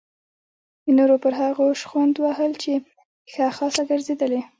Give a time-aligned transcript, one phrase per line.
[0.85, 2.75] د نورو پر هغو شخوند وهل یې
[3.31, 4.41] ښه خاصه ګرځېدلې.